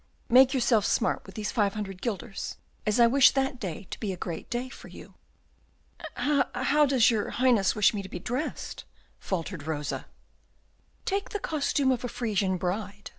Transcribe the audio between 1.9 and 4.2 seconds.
guilders, as I wish that day to be a